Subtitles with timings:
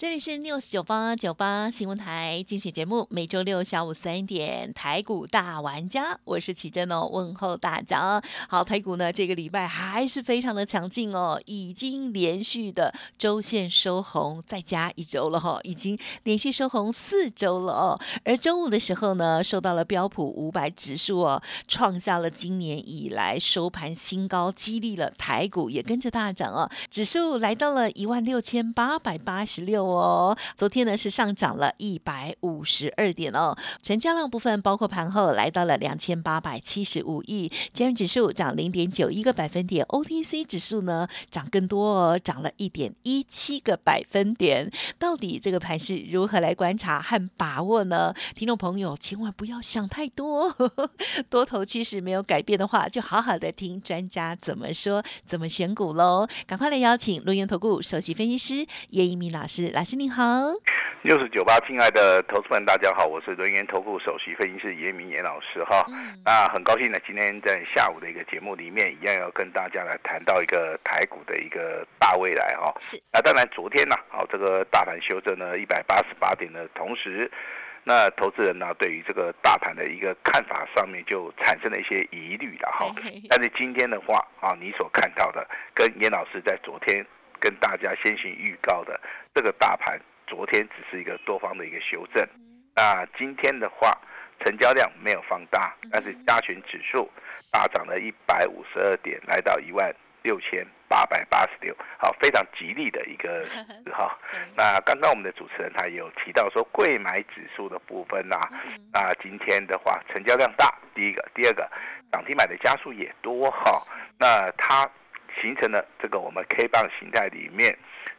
[0.00, 8.22] 这里是 news 九八九八新闻台精选节目，每周六下午三点台股大玩家，我是奇珍哦，问候大家。
[8.48, 18.00] 好，台股呢这个礼拜还是非常的强劲哦，已经连续的周线收红，再加一周了哈，已经连续收红四周了哦。
[18.24, 29.89] 而周五的时候呢，受到了标普五百指数哦，创下了今年以来收盘新高，激励了台股也跟着大涨哦，指数来到了一万六千八百八十六。
[29.92, 44.70] 哦，昨天呢是上涨了一百五十二点哦，成交量部分包括盘后来到了两千八百七十五亿，今日指数涨零点九一个百分点，OTC 指数呢涨更多哦，涨了一点一七个百分点。
[44.98, 48.14] 到底这个盘是如何来观察和把握呢？
[48.34, 50.54] 听众朋友千万不要想太多，
[51.28, 56.26] 多头趋势没有改变的话，就好好的听专家怎么说，怎么选股喽。
[56.46, 59.79] 赶快来邀请录音投顾首席分析师叶一鸣老师来。
[59.80, 60.22] 老师您好，
[61.00, 65.86] 六十九八，亲爱的投资们，大家好，我是轮源投顾首席分析师严明严老师哈。
[66.22, 72.70] 那很高兴呢，今天在下午的一个节目里面，一样要跟大家来谈到一个台股的一个大未来哈。
[72.78, 73.02] 是。
[73.10, 77.30] 那当然，昨天呢，好这个大盘修正呢一百八十八点的同时，
[77.82, 82.94] 那投资人呢对于这个大盘的一个看法上面就产生了一些疑虑了哈。
[83.30, 87.02] 但是今天的话啊，你所看到的跟严老师在昨天。
[87.40, 89.00] 跟大家先行预告的
[89.34, 92.24] 这个大盘，昨天只是一个多方的一个修正。
[92.76, 93.98] 那今天的话，
[94.44, 97.10] 成交量没有放大，但是加权指数
[97.50, 99.92] 大涨了一百五十二点，来到一万
[100.22, 103.44] 六千八百八十六，好，非常吉利的一个
[103.90, 104.16] 哈。
[104.54, 108.38] 那刚刚我们的主持人他也有提到说，贵买指数的部分呐，
[108.92, 111.68] 那今天的话成交量大，第一个，第二个
[112.12, 113.82] 涨停买的加速也多哈。
[114.18, 114.88] 那它。
[115.40, 117.76] 形成了这个我们 K 棒形态里面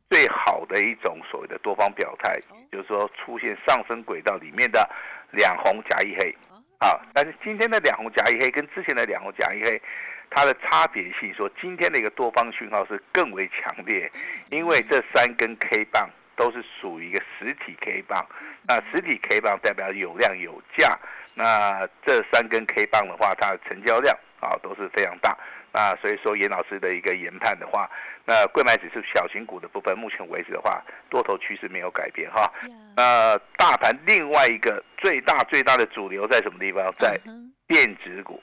[0.09, 2.39] 最好的一种所谓的多方表态，
[2.71, 4.89] 就是说出现上升轨道里面的
[5.31, 6.35] 两红夹一黑，
[6.79, 9.81] 啊，但是今天的两红夹一黑跟之前的两红夹一黑，
[10.29, 14.11] 它的差别性说今天的一个多方讯号是更为强烈，
[14.49, 18.25] 因为这三根 K 棒都是属于一个实体 K 棒，
[18.67, 20.99] 那实体 K 棒代表有量有价，
[21.35, 25.37] 那这三根 K 棒的话，它的成交量啊都是非常大。
[25.73, 27.89] 那所以说，严老师的一个研判的话，
[28.25, 32.51] 那贵买指数小型股的部分，目前为止的话，多头趋势没有改变哈。
[32.95, 36.93] 那大盘另外一个最大最大的主流在什么地方？
[36.99, 37.17] 在
[37.67, 38.41] 电子股。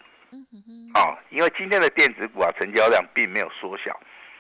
[0.95, 3.99] 好，因为今天的电子股啊，成交量并没有缩小，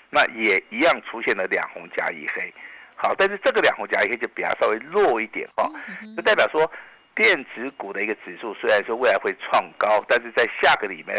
[0.09, 2.53] 那也一样出现了两红加一黑。
[2.97, 5.71] 好，但是这个两红加一黑就比它稍微弱一点哈，
[6.16, 6.71] 就代表说。
[7.19, 11.12] 电子股的一个指数虽然说未来会创高，但是在下个礼拜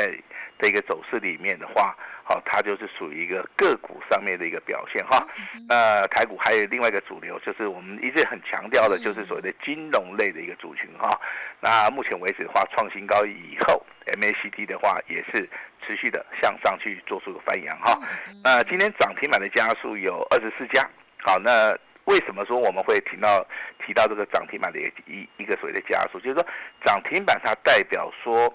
[0.58, 1.94] 的一个走势里面的话，
[2.24, 5.28] 好，它就是属于一个个股上面的一个表现哈。
[5.68, 11.20] 那台股还有另外一个主流，就是我们一直很强调的，就是所谓的金融类的一个族群哈。
[11.60, 13.86] 那目前为止的话，创新高以后
[14.22, 15.50] ，MACD 的话也是
[15.86, 18.00] 持续的向上去做出个翻扬哈。
[18.42, 21.78] 那今天涨停板的家数有二十四家，好那。
[22.10, 23.46] 为什么说我们会提到
[23.86, 26.20] 提到这个涨停板的一一个所谓的加速？
[26.20, 26.44] 就是说
[26.84, 28.52] 涨停板它代表说，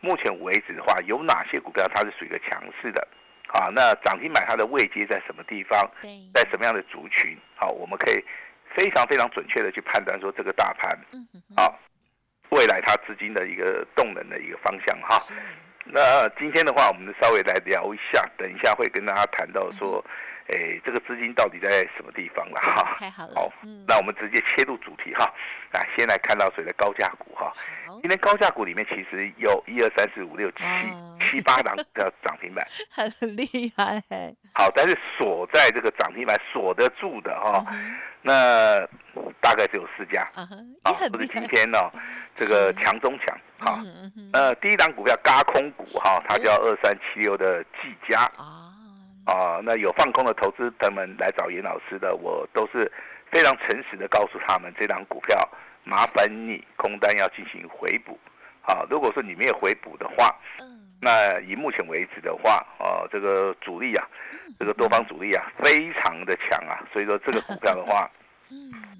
[0.00, 3.08] 目前为止的话，有哪些股票它是属于一个强势的？
[3.48, 5.90] 啊，那涨停板它的位阶在什么地方？
[6.34, 7.34] 在什么样的族群？
[7.56, 8.22] 好，我们可以
[8.76, 10.90] 非常非常准确的去判断说这个大盘，
[11.56, 11.72] 啊，
[12.50, 15.16] 未来它资金的一个动能的一个方向哈。
[15.86, 20.04] 那今天的话，我们稍微来聊一下，等一下会跟大家谈到说。
[20.48, 22.96] 哎，这个资金到底在什么地方了哈？
[22.98, 23.52] 太好了，好，
[23.86, 25.24] 那我们直接切入主题哈。
[25.72, 27.52] 啊，先来看到谁的高价股哈？
[28.00, 30.64] 今天高价股里面其实有一二三四五六七
[31.20, 34.02] 七八档的涨停板， 很厉害。
[34.54, 37.62] 好，但是锁在这个涨停板锁得住的哈，
[38.22, 38.80] 那
[39.42, 40.24] 大概只有四家
[40.82, 41.78] 啊，不是今天呢
[42.34, 43.82] 这个强中强哈。
[44.32, 48.72] 呃，第一档股票嘎空股哈，它叫二三七六的技嘉啊。
[49.28, 52.90] 啊，那有放空的投资朋友们来找严老师的，我都是
[53.30, 55.36] 非常诚实的告诉他们，这张股票
[55.84, 58.18] 麻烦你空单要进行回补。
[58.62, 60.34] 啊，如果说你没有回补的话，
[61.00, 64.08] 那以目前为止的话，啊，这个主力啊，
[64.58, 68.10] 这个多方主力啊，非常的强啊，所以说这个股票的话，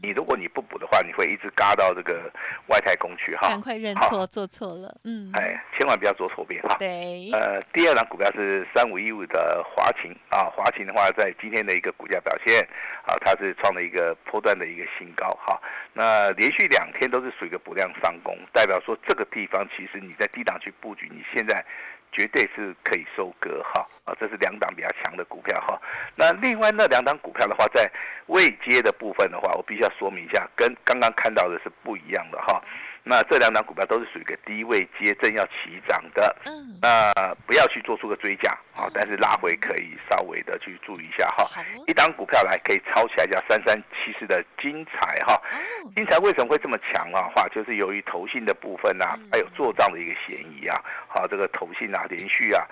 [0.02, 2.30] 你如果你不补的话，你会一直嘎到这个
[2.66, 3.48] 外太空去哈。
[3.48, 5.30] 赶快认错，做错了，嗯。
[5.34, 6.76] 哎，千万不要做错边哈。
[6.78, 7.30] 对。
[7.32, 12.62] 呃，第二档股票是三五一五的华勤啊，华勤的话在今天的一个股价表现
[13.06, 15.60] 啊，它是创了一个波段的一个新高哈。
[15.92, 21.64] 那连续两天都是属于一个不量上攻，代表说这个地方其实你在低档去布局，你现在。
[22.12, 25.81] 绝对是可以收割哈啊，这是两档比较强的股票哈。
[26.14, 27.90] 那另外那两档股票的话，在
[28.26, 32.62] 未接的部分的话，我必须要说明一下，跟刚刚看到的是不一样的哈。
[33.05, 41.44] 那这两档股票都是属于一个低位接正要起涨的，嗯，那不要去做出个追加啊，但是拉回可以稍微的去注意一下哈。
[41.88, 45.40] 一档股票来可以抄起来叫三三七四的金财哈，
[45.96, 47.28] 金财为什么会这么强啊？
[47.34, 52.64] 话就是由于投信的部分呐，还有做账的一个嫌疑啊，好，这个投信啊连续啊。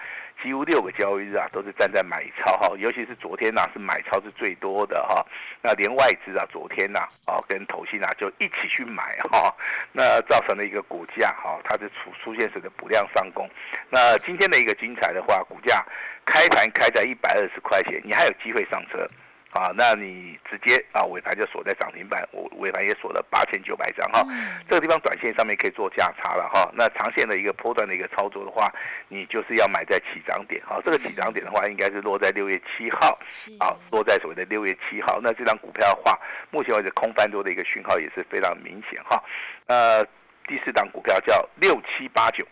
[0.43, 5.25] 几乎六个交易日啊，都是站在买超哈，尤其是昨天呐，是买超是最多的哈。
[5.62, 9.52] 那连外资啊，昨天呐，啊跟投信啊就一起去买哈，
[9.93, 13.49] 那造成了一个股价哈，它是出出现时的补量上攻。
[13.88, 15.82] 那今天的一个精彩的话，股价
[16.25, 19.09] 开盘开在一百二十块钱，你还有机会上车。
[19.53, 24.23] 啊，那你直接啊尾盘就锁在涨停板，我尾盘也锁了八千九百张哈。
[24.69, 26.71] 这个地方短线上面可以做价差了哈。
[26.75, 28.71] 那长线的一个波段的一个操作的话，
[29.09, 30.79] 你就是要买在起涨点哈。
[30.85, 33.19] 这个起涨点的话，应该是落在六月七号，
[33.59, 35.21] 啊，落在所谓的六月七号。
[35.23, 36.19] 那这张股票的话，
[36.51, 39.25] 目前为止空翻多的一个讯号也是非常明显哈。
[39.69, 40.05] 呃，
[40.47, 42.47] 第四档股票叫六七八九，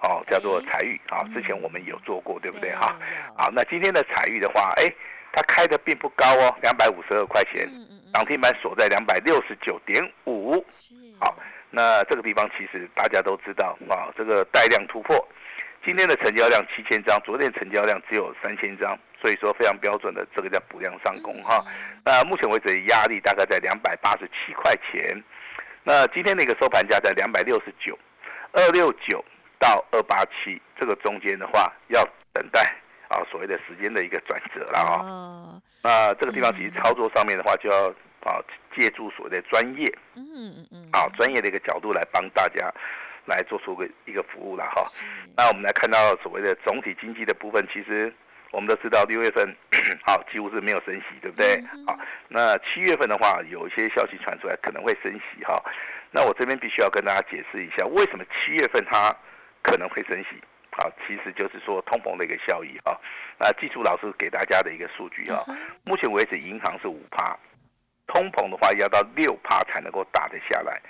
[0.00, 2.96] 哦，叫做财玉啊，之前我们有做过，对不对哈？
[3.36, 4.92] 好，那今天的财玉的话，哎。
[5.30, 7.68] 它开的并不高哦，两百五十二块钱，
[8.14, 10.54] 涨停板锁在两百六十九点五。
[11.20, 11.36] 好，
[11.70, 15.14] 那这个地方其实大家都知道啊，这个带量突破，
[15.84, 21.62] 今天的成交量七千张，昨天成交量只有三千张，所以说非常标准的这个叫补量上攻哈。
[22.02, 25.22] 那目前为止压力大概在两百八十七块钱，
[25.84, 27.96] 那今天的一个收盘价在两百六十九，
[28.52, 29.22] 二六九
[29.58, 32.02] 到二八七这个中间的话要
[32.32, 32.74] 等待。
[33.08, 37.88] 啊，所谓的时间的一个转折了啊，那这个地方其实操作上面的话，就要
[38.20, 38.36] 啊
[38.76, 42.70] 借助所谓的专业，嗯嗯嗯，啊专业的一个角度来帮大家
[43.24, 44.82] 来做出个一个服务了哈。
[45.34, 48.12] 那我们来看到所谓的总体经济的部分，其实
[48.50, 49.56] 我们都知道六月份
[50.04, 51.64] 好几乎是没有升息，对不对？
[51.86, 55.58] 好，那七月份的话，有一些消息传出来可能会升息哈。
[56.10, 59.16] 那我这边必须要跟大家解释一下，为什么七月份它
[59.70, 60.42] 可能会升息。
[60.70, 62.96] 好，其实就是说通膨的一个效益哈。
[63.36, 65.44] 那技术老师给大家的一个数据哈，
[65.84, 67.36] 目前为止银行是五趴，
[68.06, 70.80] 通膨的话要到六趴才能够打得下来，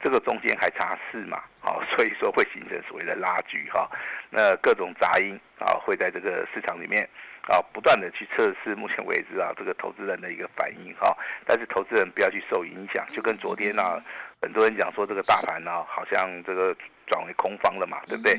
[0.00, 3.90] 这个中间还差四嘛，好， 所以说会形成所谓的拉锯哈。
[4.30, 7.06] 那各种杂音啊会在这个市场里面
[7.48, 11.16] 啊不断的去测试，目前为止啊这个投资人的一个反应哈。
[11.46, 14.02] 但是投资人不要去受影响，就跟昨天啊
[14.40, 16.74] 很多人讲说这个大盘呢好像这个
[17.06, 18.34] 转为空方了嘛，对不对？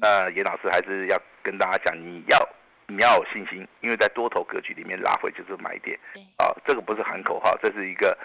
[0.00, 2.48] 那严老师还是要跟大家讲，你要
[2.86, 5.98] 你要有信心，因为在多头格局里面拉回就是买点。
[6.36, 8.16] 啊，这个不是喊口号，这是一个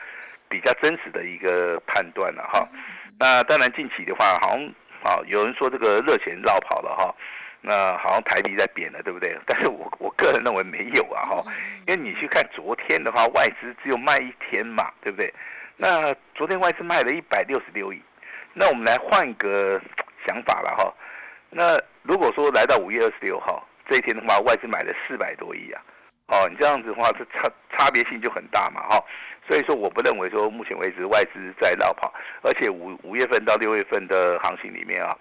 [0.49, 2.67] 比较真实的一个判断了哈。
[3.17, 4.65] 那当然近期的话，好像
[5.03, 7.15] 啊有人说这个热钱绕跑了哈，
[7.61, 9.37] 那好像台币在贬了，对不对？
[9.45, 11.43] 但是我我个人认为没有啊哈，
[11.87, 15.33] 因为你去看昨天的话，外资只有卖一天嘛，对不对？
[15.77, 18.01] 那昨天外资卖了一百六十六亿，
[18.53, 19.79] 那我们来换个
[20.27, 20.93] 想法了哈。
[21.49, 25.81] 那如果说来到五月二十六号这一天的话，外资买了四百多亿啊，
[26.31, 29.03] 哦，你这样子的话，这差差别性就很大嘛，哈，
[29.47, 32.11] 所以说我不认为说目前为止外资在绕跑，
[32.41, 35.11] 而且五五月份到六月份的行情里面啊，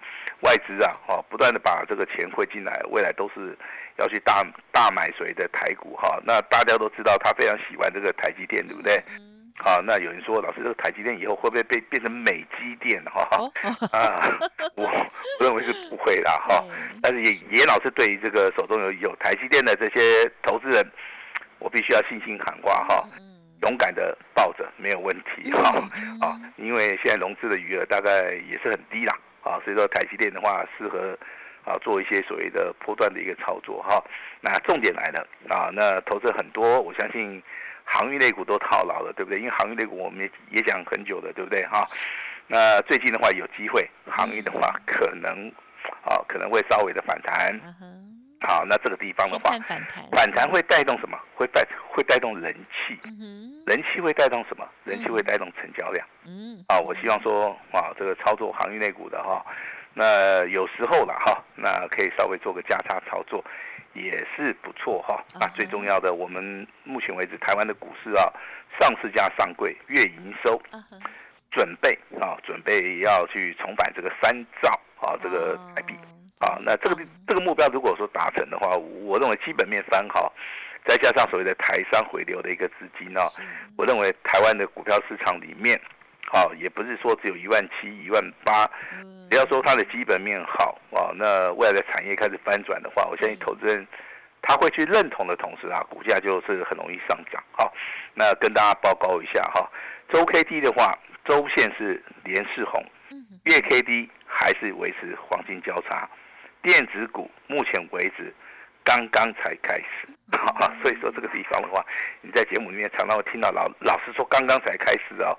[0.43, 3.57] 外资啊，哈，不断的把这个钱汇进来，未来都是
[3.97, 4.41] 要去大
[4.71, 9.03] 大买谁的台股哈，那大家都知道他非常喜欢这个台积电，对不对？
[9.63, 13.21] 好，那有人说，老师，这个台积电以后会不会被变成美积电哈？
[13.93, 14.19] 啊，
[14.75, 16.63] 我我认为是不会啦哈。
[16.99, 20.83] 但是也也老师对于这个手中有有台积电的这些投资人，
[21.59, 23.07] 我必须要信心喊话哈，
[23.61, 25.69] 勇敢的抱着没有问题哈。
[26.21, 31.15] 啊，因为现在融资的余额大概也是很低啦，啊，所以说台积电的话适合
[31.65, 34.03] 啊做一些所谓的波段的一个操作哈。
[34.41, 37.39] 那重点来了啊，那投资很多，我相信。
[37.93, 39.39] 航运类股都套牢了，对不对？
[39.39, 41.63] 因为航运类股我们也也讲很久了，对不对？
[41.65, 41.85] 哈，
[42.47, 45.51] 那最近的话有机会，航运的话可能，
[46.05, 47.59] 啊，可能会稍微的反弹。
[48.47, 49.51] 好，那这个地方的话，
[50.15, 51.15] 反弹会带动什么？
[51.35, 52.97] 会带会带动人气。
[53.67, 54.67] 人气会带动什么？
[54.83, 56.07] 人气会带动成交量。
[56.25, 59.45] 嗯，啊，我希望说，啊，这个操作航运类股的哈，
[59.93, 63.45] 那有时候了哈，那可以稍微做个价差操作，
[63.93, 65.23] 也是不错哈。
[65.39, 68.31] 那最重要的，我们目前为止台湾的股市啊，
[68.79, 70.61] 上市加上柜月营收，
[71.51, 74.69] 准备啊，准备要去重返这个三兆
[74.99, 75.93] 啊，这个台币
[76.39, 76.57] 啊。
[76.61, 80.33] 那这个这个目标如果说达成的话，我认为基本面三好。
[80.83, 83.21] 再加上所谓的台商回流的一个资金呢，
[83.77, 85.79] 我认为台湾的股票市场里面，
[86.31, 88.65] 好也不是说只有一万七、一万八，
[89.29, 93.85] 只要说它的基本面好啊，那未来的产业开始翻转的话，我相信投资人
[94.41, 97.43] 他会去认同的同时啊，股价就是很容易上涨。
[97.51, 97.73] 好，
[98.13, 99.69] 那跟大家报告一下哈，
[100.09, 102.81] 周 K D 的话，周线是连四红，
[103.43, 106.09] 月 K D 还是维持黄金交叉，
[106.61, 108.33] 电子股目前为止。
[108.83, 110.07] 刚刚才开始，
[110.81, 111.85] 所以说这个地方的话，
[112.21, 115.37] 你在节目里面常常会听到老老师说刚刚才开始哦，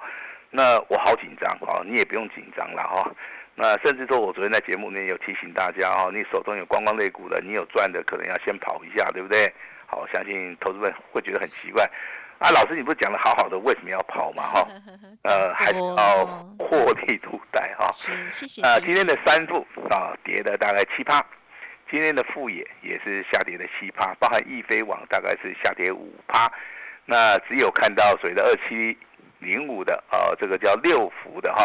[0.54, 3.10] 那我好紧张哦，你也不用紧张了哈。
[3.54, 9.52] 那甚至说我昨天在节目里面有提醒大家哦，你手中有观光类股的，你有赚的，可能要先跑一下，对不对？
[9.86, 11.84] 好，相信投资们会觉得很奇怪
[12.38, 14.42] 啊，老师你不是讲的好好的，为什么要跑嘛？
[14.42, 14.68] 哈，
[15.24, 16.26] 呃，还是要
[16.58, 17.90] 获利度贷哈。
[17.92, 18.60] 谢谢。
[18.62, 21.24] 啊，今天的三副啊，跌了大概七趴。
[21.90, 26.50] 今天的富野也是下跌的七趴，包含易飞网大概是下跌五趴，
[27.04, 28.96] 那只有看到所谓的二七
[29.42, 31.64] 零五的啊，这个叫六福的哈，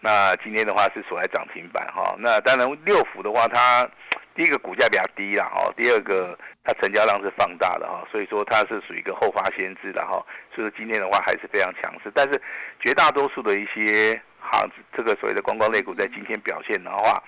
[0.00, 3.88] 那今天的话是锁在涨停板哈，那当然六福的话，它
[4.34, 12.40] 第一个股价比较低啦哈，第二个它成交量是放大的哈，所以说它是属于一个后发先至的哈，所以说今天的话还是非常强势，但是
[12.80, 17.22] 绝大多数的一些行这个所谓的观光类股在今天表现的话，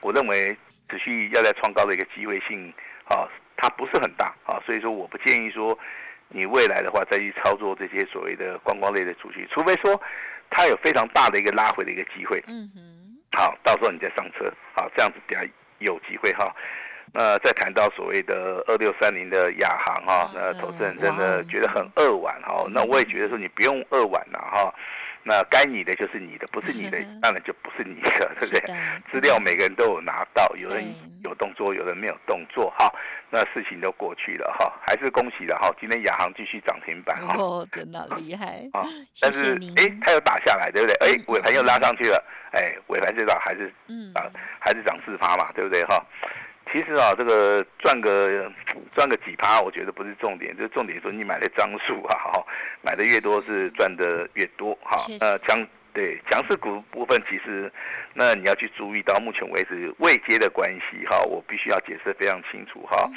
[0.00, 0.56] 我认为。
[0.90, 2.72] 持续要在创高的一个机会性
[3.10, 3.28] 啊，
[3.58, 5.78] 它不是很大啊，所以说我不建议说
[6.28, 10.00] 你未来的话再去操作这些所谓的观光类的主题，除非说
[10.50, 12.42] 它有非常大的一个拉回的一个机会。
[12.48, 12.80] 嗯哼。
[13.32, 15.40] 好，到时候你再上车，好，这样子比较
[15.78, 16.54] 有机会哈。
[17.12, 24.74] 那再谈到所谓的二六三零的亚航哈，那投资人真的觉得很扼腕哈，那我也觉得说你不用扼腕了哈。
[25.28, 28.74] 那该你的就是你的，不是你的当然就不是你的，对不对？
[29.12, 30.82] 资料每个人都有拿到，有人
[31.22, 32.90] 有动作，有人没有动作，哈，
[33.28, 38.88] 那事情都过去了，哈，还是恭喜了，哈，今天亚航继续涨停板，哈，哦，真的厉害啊！
[39.20, 40.94] 但是哎，它又打下来，对不对？
[41.06, 44.24] 哎，尾盘又拉上去了，哎，尾盘最早还是嗯啊，
[44.58, 45.84] 还是涨四趴嘛，对不对？
[45.84, 46.02] 哈。
[46.70, 48.50] 其实啊，这个赚个
[48.94, 52.46] 赚个几趴，我觉得不是重点，就是重点说你买的张数啊，哈，
[52.82, 54.96] 买的越多是赚的越多，哈。
[55.20, 57.72] 呃，强对强势股部分，其实
[58.12, 63.08] 那你要去注意到目前为止未接的关系，哈，我必须要解释非常清楚，哈。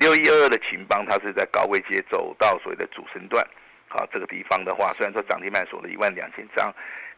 [0.00, 3.46] 六一二二的秦邦，它是在高位接走到所谓的主升段，
[3.88, 6.72] 好，这个地方的话，虽然说涨停板锁了一万两千张，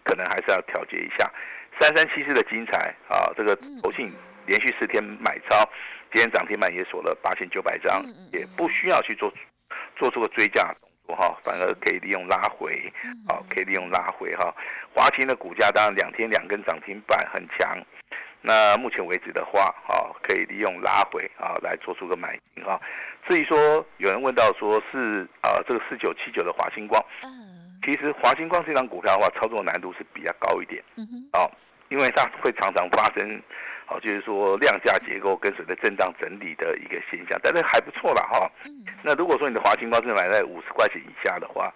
[0.05, 1.31] 可能还是要调节一下。
[1.79, 4.13] 三三七四的精彩啊，这个投信。
[4.47, 5.69] 连续四天买超，
[6.13, 9.33] 今天涨停板也锁了八千九百张，也不需要去做
[9.97, 12.93] 做出个追加动作哈，反而可以利用拉回，
[13.29, 14.55] 好，可以利用拉回哈。
[14.95, 17.77] 华勤的股价当然两天两根涨停板很强，
[18.41, 22.81] 那目前为止的话，啊，可以利用拉回啊来做出个买进哈。
[23.29, 27.05] 至于说有人问到说是啊这个四九七九的华星光，
[27.85, 30.83] 其实华星光这张股票的话，操作难度是比较高一点，
[31.33, 31.51] 哦，
[31.89, 33.43] 因为它会常常发生。
[33.87, 38.51] 好，就是说量价结构跟随着震荡整理的一个现象，但是还不错了哈。
[39.03, 41.73] 那如果说你的华兴光是买在五十块钱以下的话，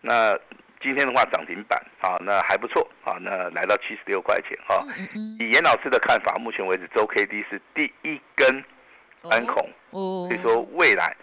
[0.00, 0.34] 那
[0.80, 4.82] 今天的话涨停板啊，那还不错啊，那来到七十六块钱哈。
[5.38, 8.64] 以严老师的看法，目前为止周 K D 是第一根
[9.30, 11.14] 安孔，所以说未来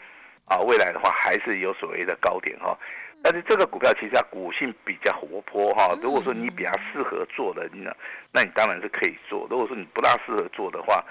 [0.46, 2.78] 啊，未来的话还是有所谓的高点哈。
[3.22, 7.94] 但是这个股票其实它股性比较活泼哈，如果说你比较适合做的，那
[8.32, 9.46] 那你当然是可以做。
[9.50, 11.04] 如果说你不大适合做的话，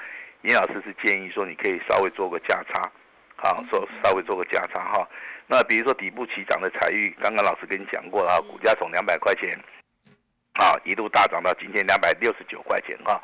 [0.42, 2.90] 严老师是建议说你可以稍微做个价差，
[3.36, 5.06] 好，说稍微做个价差哈。
[5.46, 9.58] 那比如说底部起涨的彩玉，刚刚老师跟你讲过了，股价从两百块钱，
[10.54, 13.20] 啊，一路大涨到今天两百六十九块钱哈。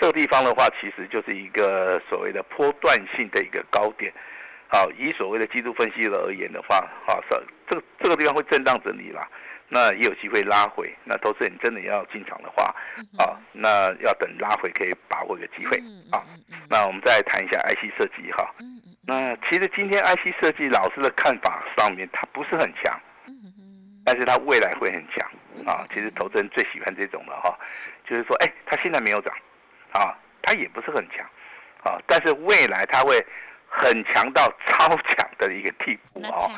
[0.00, 4.12] 这个地方的话，其实就是一个所谓的波段性的一个高点。
[4.72, 9.28] 好，以所谓的技术分析的而言的话，好，这这个这个地方会震荡整理啦，
[9.68, 10.90] 那也有机会拉回。
[11.04, 12.74] 那投资人真的要进场的话，
[13.18, 15.76] 啊，那要等拉回可以把握一个机会
[16.10, 16.24] 啊。
[16.70, 18.50] 那我们再谈一下 IC 设计哈。
[19.02, 22.98] 那其实今天 IC 设计老师的看法上面，它不是很强，
[24.06, 25.30] 但是它未来会很强
[25.66, 25.86] 啊。
[25.92, 27.54] 其实投资人最喜欢这种的哈，
[28.08, 29.34] 就是说，哎，它现在没有涨，
[29.92, 31.26] 啊，它也不是很强，
[31.84, 33.22] 啊，但是未来它会。
[33.74, 36.50] 很强到超强的一个地步哦，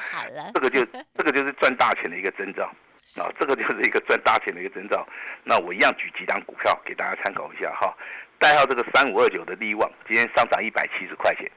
[0.53, 0.85] 这个就
[1.17, 2.65] 这个就是赚大钱的一个征兆
[3.23, 5.07] 啊，这个就是一个赚大钱的一个征兆。
[5.45, 7.95] 那我一样举几张股票给大家参考一下哈。
[8.39, 11.49] 代号这个三五二九的利旺，今天上涨一百七十块钱。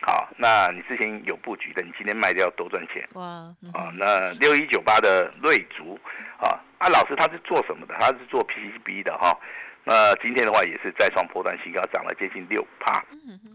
[0.00, 3.06] 好，那你之前有布局的，你今天卖掉多赚钱。
[3.14, 3.24] 哇，
[3.72, 5.98] 啊，那六一九八的瑞竹，
[6.38, 7.94] 啊，啊，老师他是做什么的？
[7.98, 9.36] 他是做 PCB 的哈。
[9.84, 12.94] 那今天的话也是再创破断新高，涨了接近六趴。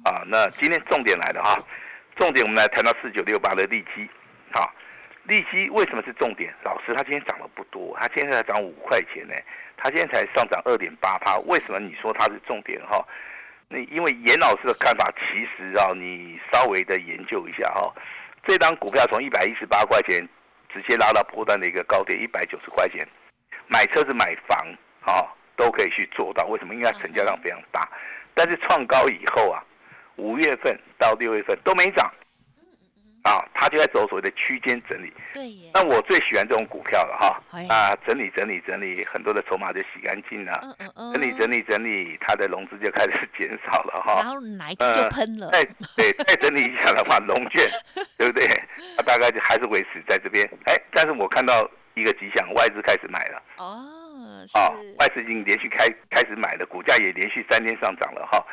[0.06, 1.58] 啊，那今天重点来了哈，
[2.16, 4.08] 重点我们来谈到四九六八的利基。
[4.52, 4.72] 好，
[5.24, 6.54] 利基为什么是重点？
[6.64, 9.34] 老师他今天涨了不多，他今天才涨五块钱呢，
[9.76, 11.38] 他今天才上涨二点八趴。
[11.48, 13.04] 为什么你说它是重点哈？
[13.68, 17.94] 那因为严老师的看法，其实啊，你稍微的研究一下哈，
[18.46, 20.28] 这张股票从一百一十八块钱
[20.72, 23.08] 直接拉到破断的一个高点一百九十块钱，
[23.68, 24.58] 买车子买房
[25.02, 25.26] 啊
[25.60, 26.48] 都可以去做到。
[26.48, 26.74] 为什么？
[26.74, 27.86] 因为成交量非常大，
[28.34, 29.62] 但是创高以后啊，
[30.16, 32.10] 五月份到六月份都没涨。
[33.24, 35.14] 啊，他就在走所谓的区间整理。
[35.34, 35.52] 对。
[35.74, 37.44] 那我最喜欢这种股票了哈。
[37.68, 40.58] 啊，整理整理整理，很多的筹码就洗干净了。
[40.64, 41.14] 嗯嗯嗯。
[41.14, 44.16] 整理整理整理，它的融资就开始减少了哈。
[44.16, 45.50] 然后就喷了。
[45.52, 45.62] 再
[45.98, 47.70] 对再整理一下的话，龙卷，
[48.18, 48.48] 对不对？
[48.96, 50.50] 它大概就还是维持在这边。
[50.68, 53.44] 哎，但是我看到一个迹象，外资开始买了。
[53.58, 53.99] 哦。
[54.56, 58.46] 啊，外资已经连续开开始买了，股价也连续三天上涨了哈。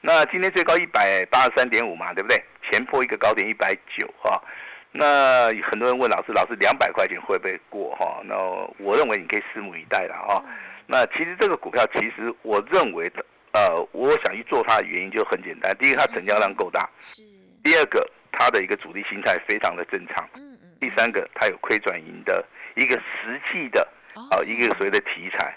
[0.00, 2.42] 那今天最高一百八十三点五嘛，对不对？
[2.68, 4.42] 前破一个高点一百九哈。
[4.90, 8.20] 那很多人问老师，老师两百块钱会不会过哈？
[8.24, 8.36] 那
[8.78, 10.44] 我认为你可以拭目以待了哈。
[10.86, 15.72] 那其实这个股票，其实我认为的，呃，我想去做它的原因就很简单。
[15.78, 17.22] 第一个，它成交量够大；是。
[17.62, 20.28] 第二个，它的一个主力心态非常的正常。
[20.34, 20.76] 嗯嗯。
[20.80, 23.86] 第三个，它有亏转盈的一个实际的。
[24.14, 25.54] 啊，一个所谓的题材，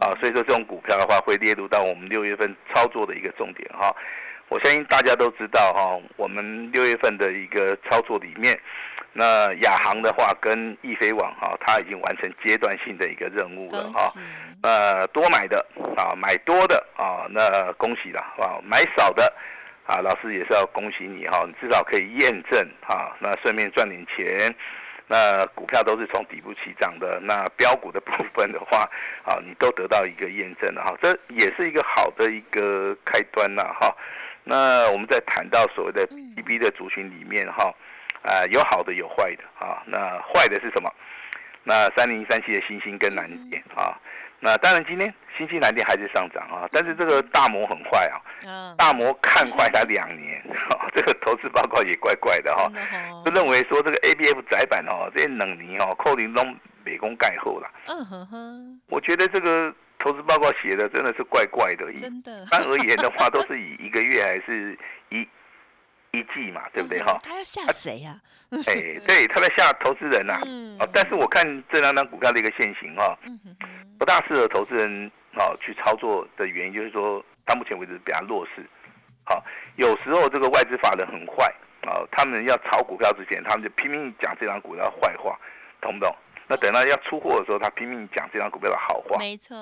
[0.00, 3.94] 啊，所以说这种股票的话会列入到我们六月份操作的一个重点哈。
[4.48, 8.56] 我相信大家都知道哈，我们六月份的一个操作里面，
[9.12, 14.00] 那亚航的话跟易飞网哈，它已经完成阶段性的一个任务了哈。
[14.62, 19.32] 呃，多买的啊，买多的啊，那恭喜了啊，买少的
[19.84, 24.54] 啊，老师也是要恭喜你哈，你至少可以验证哈，那顺便赚点钱。
[25.08, 28.78] 那股票都是从底部起涨的，那标股的部分的话，
[29.24, 33.94] 啊，你都得到一个验证了哈，这也是一个好的一个开端呐哈。
[34.42, 37.74] 那我们在谈到所谓的 P B 的族群里面哈，
[38.22, 40.92] 啊，有好的有坏的啊，那坏的是什么？
[41.62, 43.98] 那三零三七的星星跟蓝点啊。
[44.40, 48.06] 那当然，今天新西兰电还是上涨啊，但是这个大摩很坏
[48.44, 50.42] 啊，大摩看坏它两年，
[50.94, 52.70] 这个投资报告也怪怪的哈，
[53.24, 57.70] 就认为说这个 A B F 窄板哦，这些冷泥哦，扣零中美工盖后了。
[57.86, 61.92] 嗯哼哼，我觉得这个投资报告写的真的是怪怪的。
[61.94, 62.46] 真的。
[62.50, 65.26] 但而言的话，都是以一个月还是一。
[66.16, 67.18] 一季嘛，对不对哈？
[67.22, 68.18] 他要吓谁呀？
[68.66, 70.34] 哎，对，他在吓投资人呐。
[70.80, 73.18] 哦，但是我看这两张股票的一个现形哈，
[73.98, 78.64] 不大适合投资人啊去操作的原因，就是说到目前为止比较弱势。
[79.24, 79.44] 好，
[79.76, 81.44] 有时候这个外资法人很坏
[81.82, 85.38] 啊，他们要炒股票之前，他们就拼命讲这张股票坏话，
[85.80, 86.14] 懂不懂？
[86.48, 89.18] 那等到要出货的时候，他拼命讲这张股票的好话。
[89.18, 89.56] 没错。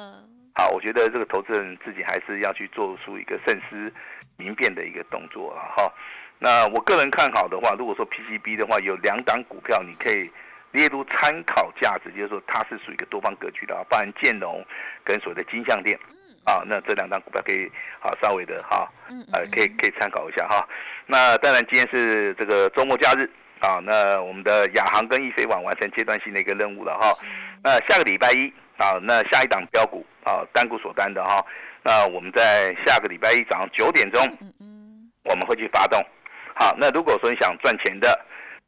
[0.55, 3.93] 好，我觉得这个投资人自己还是要去做出一个慎思
[4.37, 5.93] 明辨的一个动作了哈。
[6.39, 10.31] 那我个人看好的话，如果说 PCB 的话，有两档股票你可以
[10.73, 14.63] 列入参考价值，就是说它是属于一个多方格局的，包含建龙
[15.05, 15.99] 跟所谓的金相店，
[16.45, 17.71] 啊，那这两档股票可以
[18.01, 18.87] 啊稍微的哈，
[19.33, 20.69] 呃，可以可以参考一下哈。
[21.07, 27.09] 那当然今天是这个周末假日啊，那我们的亚航跟易飞网完成阶段性的一个任务了哈。
[27.63, 31.43] 那下个礼拜一啊，那下一档标股啊单股锁单的哈，
[31.83, 34.21] 那我们在下个礼拜一早上九点钟，
[35.23, 36.05] 我们会去发动。
[36.55, 38.19] 好，那如果说你想赚钱的，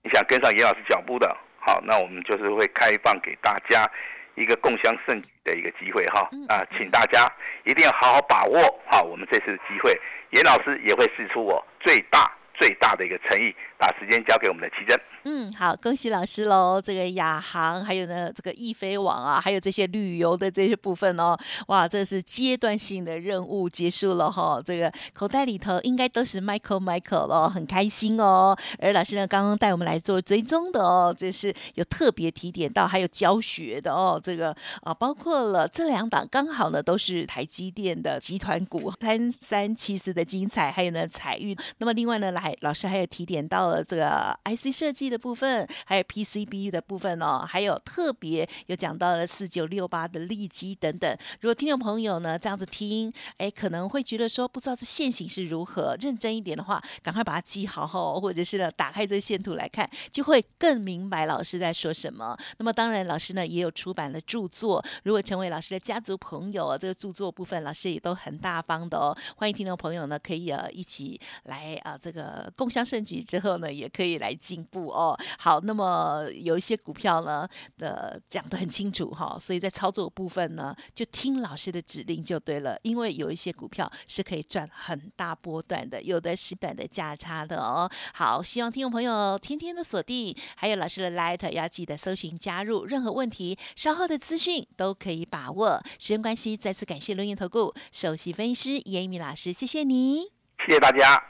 [0.03, 3.89] 你想跟上严老师脚步的，好，那我们就是会开放给大家
[4.35, 7.31] 一个共襄盛举的一个机会哈，啊，请大家
[7.65, 9.99] 一定要好好把握好我们这次的机会，
[10.31, 12.31] 严老师也会试出我最大。
[12.59, 14.99] 最大的一个诚意，把时间交给我们的奇珍。
[15.29, 16.81] 嗯，好，恭喜老师喽！
[16.81, 24.63] 这个亚航，还有呢，这个易飞网啊，还有这些旅游的这些部分哦，哇，这是阶段性的任务结束了哈。
[24.65, 28.57] 这个口袋里头应该都是 Michael Michael 了，很开心哦。
[28.79, 34.21] 而老师呢，刚刚带我们来做追踪的哦，这是有特别提点到，还有教学的哦。
[34.23, 41.57] 这个啊，包括了这两档，刚好呢都是台积电的集团股，三三七四的精彩，还有呢彩玉。
[41.79, 42.46] 那么另外呢来。
[42.47, 51.19] 还老师还有提点到了这个 IC 设计的部分，还有 PCB 的部分哦，还有特别有讲到了四九六八的利基等等。
[51.41, 62.39] 如果听众朋友呢这样子听，哎，可能会觉得说不知道这线型是如何，认真一点的话，赶快把它记好哦，或者是呢打开这个线图来看，就会更明白老师在说什么。
[62.59, 69.17] 那么当然，老师呢也有出版了著作，如果成为老师的家族朋友，这个著作部分老师也都很大方的哦。
[69.37, 75.19] 欢迎听众朋友呢可以呃一起来啊这个呃共襄盛举之后呢，也可以来进步哦。
[75.39, 87.91] 好，那么有一些股票呢呃讲得很清楚哈，所以在操作部分呢就听老师的指令就对了，因为有一些股票是可以赚很大波段的，有的是短的价差的哦。
[88.13, 95.83] 好，希望听众朋友天天的锁定，还有老师的 light 要记得搜寻加入，任何问题稍后的资讯都可以把握。
[95.99, 101.23] 时间关系，再次感谢轮研投顾首席分析师严一鸣老师，谢谢你，谢谢大家。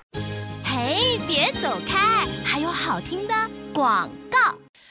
[0.65, 3.35] 嘿，别走开，还有好听的
[3.73, 4.46] 广告。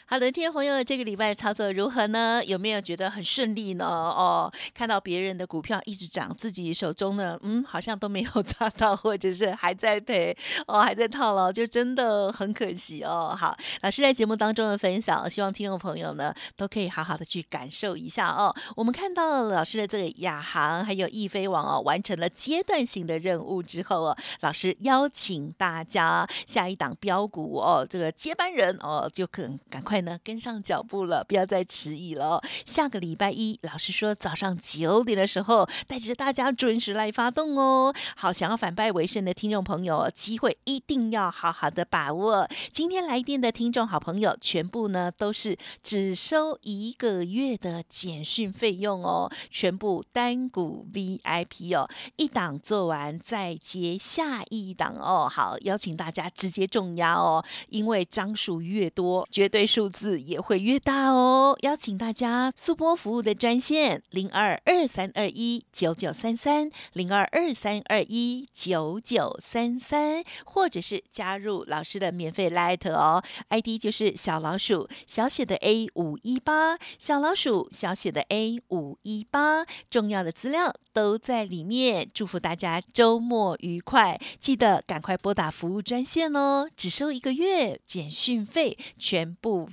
[0.08, 2.40] 好的，听众朋友，这个礼拜操作如何呢？
[2.46, 3.88] 有没有觉得很顺利呢？
[3.88, 10.38] 哦，看到别人的股票一直涨，自己手中呢，嗯，好像都没有 抓到，或者是还在赔，
[10.68, 13.36] 哦，还在套牢，就真的很可惜哦。
[13.36, 18.56] 好，老师在节目当中的分享，希望听众朋友呢都可以好好的去感受一下哦。
[18.76, 29.95] 我们看到老师的这个亚航还有易飞网哦，完成了阶段性的任务之后哦，老师邀请大家下一档标股哦，这个接班人哦，就可赶快。
[29.96, 32.44] 快呢，跟上脚步了，不要再迟疑了。
[32.66, 37.94] 下个礼拜一，老师说早上九点的时候，带着大家准时来发动哦。
[38.18, 42.46] 好，想要反败为胜的听众朋友，机会一定要好好的把握。
[42.74, 55.32] 今天来电的听众好朋友，全部呢都是只收一个月的简讯费用哦，全部单股 VIP 哦，一档做完再接下一档哦。
[55.32, 59.85] 好，邀请大家直接重压哦，因为张数越多，绝对数。
[59.86, 82.10] 数字也会越大哦，邀请大家速播服务的专线零二二三二一九九三三零二二三二一九九三三，或者是加入老师的免费 Light 哦，ID 就是小老鼠小写的 A 五一八，小老鼠小写的 A 五一八，重要的资料都在里面。
[82.12, 89.70] 祝福大家周末愉快，记得赶快拨打服务专线哦，只收一个月简讯费，全部。